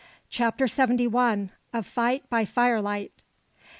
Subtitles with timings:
[0.31, 1.51] CHAPTER SEVENTY ONE.
[1.73, 3.23] A FIGHT BY FIRELIGHT.